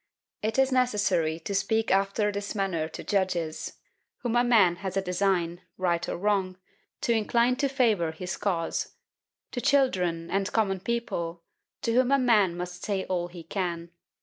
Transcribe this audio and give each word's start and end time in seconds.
It 0.41 0.57
is 0.57 0.71
necessary 0.71 1.39
to 1.41 1.53
speak 1.53 1.91
after 1.91 2.31
this 2.31 2.55
manner 2.55 2.89
to 2.89 3.03
judges, 3.03 3.73
whom 4.21 4.35
a 4.35 4.43
man 4.43 4.77
has 4.77 4.97
a 4.97 5.01
design, 5.03 5.61
right 5.77 6.09
or 6.09 6.17
wrong, 6.17 6.57
to 7.01 7.13
incline 7.13 7.55
to 7.57 7.69
favour 7.69 8.11
his 8.11 8.35
cause; 8.35 8.95
to 9.51 9.61
children 9.61 10.31
and 10.31 10.51
common 10.51 10.79
people, 10.79 11.43
to 11.83 11.93
whom 11.93 12.11
a 12.11 12.17
man 12.17 12.57
must 12.57 12.83
say 12.83 13.05
all 13.05 13.27
he 13.27 13.43
can. 13.43 13.91